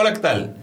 [0.00, 0.54] Hola, ¿qué tal?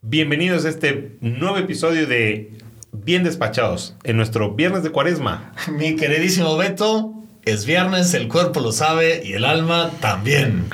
[0.00, 2.56] Bienvenidos a este nuevo episodio de
[2.92, 5.52] Bien Despachados, en nuestro Viernes de Cuaresma.
[5.72, 7.12] Mi queridísimo Beto,
[7.42, 10.66] es viernes, el cuerpo lo sabe y el alma también.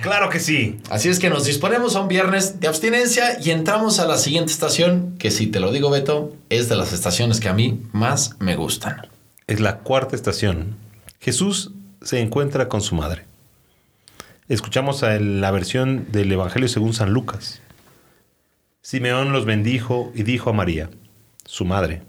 [0.00, 0.78] Claro que sí.
[0.88, 4.50] Así es que nos disponemos a un viernes de abstinencia y entramos a la siguiente
[4.50, 8.36] estación, que si te lo digo Beto, es de las estaciones que a mí más
[8.38, 9.08] me gustan.
[9.46, 10.78] Es la cuarta estación.
[11.20, 13.26] Jesús se encuentra con su madre.
[14.48, 17.60] Escuchamos a la versión del Evangelio según San Lucas.
[18.80, 20.88] Simeón los bendijo y dijo a María,
[21.44, 22.02] su madre,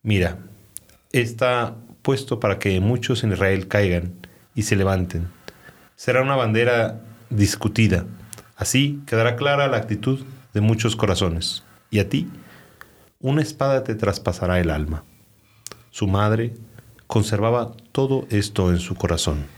[0.00, 0.38] mira,
[1.10, 4.12] está puesto para que muchos en Israel caigan
[4.54, 5.30] y se levanten.
[5.96, 8.06] Será una bandera discutida.
[8.54, 11.64] Así quedará clara la actitud de muchos corazones.
[11.90, 12.28] Y a ti,
[13.18, 15.02] una espada te traspasará el alma.
[15.90, 16.54] Su madre
[17.08, 19.57] conservaba todo esto en su corazón.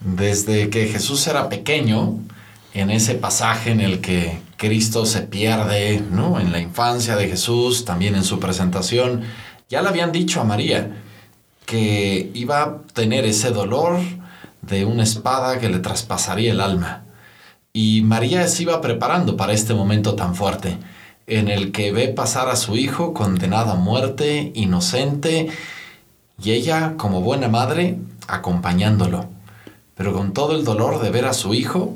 [0.00, 2.18] Desde que Jesús era pequeño,
[2.72, 6.38] en ese pasaje en el que Cristo se pierde, ¿no?
[6.38, 9.22] En la infancia de Jesús, también en su presentación,
[9.68, 10.90] ya le habían dicho a María
[11.66, 14.00] que iba a tener ese dolor
[14.62, 17.04] de una espada que le traspasaría el alma.
[17.72, 20.78] Y María se iba preparando para este momento tan fuerte,
[21.26, 25.48] en el que ve pasar a su hijo condenado a muerte, inocente,
[26.42, 29.28] y ella, como buena madre, acompañándolo,
[30.00, 31.94] pero con todo el dolor de ver a su hijo,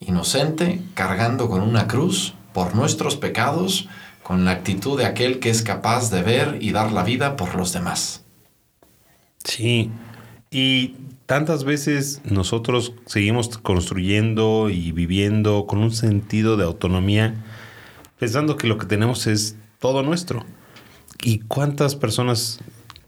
[0.00, 3.90] inocente, cargando con una cruz por nuestros pecados,
[4.22, 7.54] con la actitud de aquel que es capaz de ver y dar la vida por
[7.54, 8.22] los demás.
[9.44, 9.90] Sí,
[10.50, 10.94] y
[11.26, 17.34] tantas veces nosotros seguimos construyendo y viviendo con un sentido de autonomía,
[18.18, 20.42] pensando que lo que tenemos es todo nuestro.
[21.22, 22.60] ¿Y cuántas personas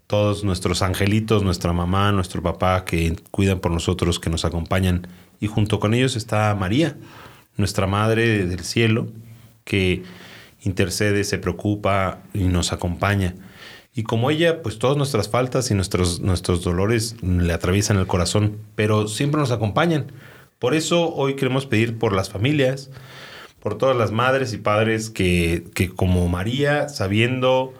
[0.08, 5.06] todos nuestros angelitos, nuestra mamá, nuestro papá que cuidan por nosotros, que nos acompañan.
[5.38, 6.96] Y junto con ellos está María,
[7.58, 9.08] nuestra Madre del Cielo,
[9.64, 10.02] que
[10.62, 13.34] intercede, se preocupa y nos acompaña.
[13.94, 18.56] Y como ella, pues todas nuestras faltas y nuestros, nuestros dolores le atraviesan el corazón,
[18.76, 20.10] pero siempre nos acompañan.
[20.58, 22.90] Por eso hoy queremos pedir por las familias,
[23.60, 27.74] por todas las madres y padres que, que como María, sabiendo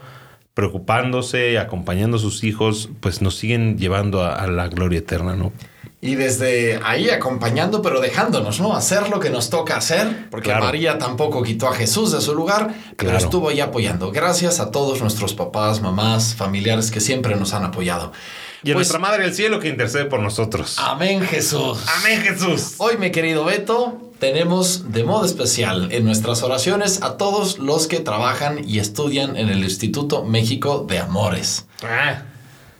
[0.58, 5.52] preocupándose, acompañando a sus hijos, pues nos siguen llevando a, la gloria eterna, ¿no?
[6.00, 8.76] Y desde ahí acompañando, pero dejándonos, ¿no?
[8.76, 12.72] Hacer lo que nos toca hacer, porque María tampoco quitó a Jesús de su lugar,
[12.96, 14.12] pero estuvo ahí apoyando.
[14.12, 18.12] Gracias a todos nuestros papás, mamás, familiares que siempre nos han apoyado.
[18.62, 20.76] Y a pues nuestra Madre del Cielo que intercede por nosotros.
[20.78, 21.78] Amén, Jesús.
[21.98, 22.74] Amén, Jesús.
[22.78, 28.00] Hoy, mi querido Beto, tenemos de modo especial en nuestras oraciones a todos los que
[28.00, 31.66] trabajan y estudian en el Instituto México de Amores.
[31.82, 32.22] Ah.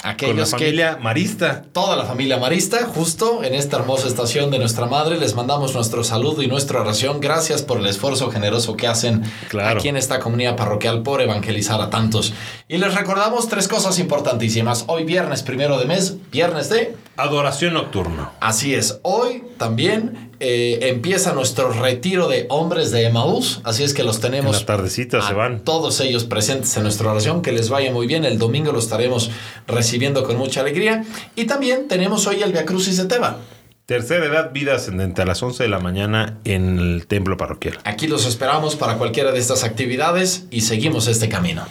[0.03, 1.63] Aquellos Con la familia marista.
[1.73, 6.05] Toda la familia marista, justo en esta hermosa estación de nuestra madre, les mandamos nuestro
[6.05, 7.21] saludo y nuestra oración.
[7.21, 9.25] Gracias por el esfuerzo generoso que hacen
[9.61, 12.33] aquí en esta comunidad parroquial por evangelizar a tantos.
[12.69, 14.85] Y les recordamos tres cosas importantísimas.
[14.87, 17.08] Hoy viernes primero de mes, viernes de...
[17.19, 18.31] Adoración nocturna.
[18.39, 19.01] Así es.
[19.03, 24.55] Hoy también eh, empieza nuestro retiro de hombres de Emaús, así es que los tenemos.
[24.55, 25.65] En la tardecita se van.
[25.65, 28.25] Todos ellos presentes en nuestra oración, que les vaya muy bien.
[28.25, 29.33] El domingo los estaremos
[29.67, 31.05] recibiendo con mucha alegría.
[31.35, 33.39] Y también tenemos hoy el Via Crucis de Teba.
[33.85, 37.79] Tercera edad, vida ascendente a las 11 de la mañana en el templo parroquial.
[37.83, 41.67] Aquí los esperamos para cualquiera de estas actividades y seguimos este camino.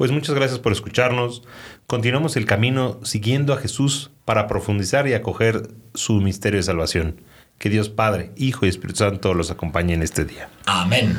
[0.00, 1.42] Pues muchas gracias por escucharnos.
[1.86, 7.20] Continuamos el camino siguiendo a Jesús para profundizar y acoger su misterio de salvación.
[7.58, 10.48] Que Dios Padre, Hijo y Espíritu Santo los acompañe en este día.
[10.64, 11.18] Amén.